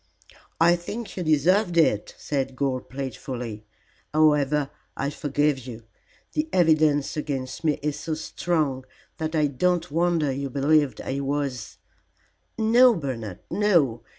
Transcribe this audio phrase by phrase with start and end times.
[0.59, 3.65] "I think you deserved it," said Gore, playfully.
[4.11, 5.83] "However, I forgive you.
[6.33, 8.83] The evidence against me is so strong
[9.19, 11.77] that I don't wonder you believed I was"
[12.57, 14.01] "No, Bernard, no.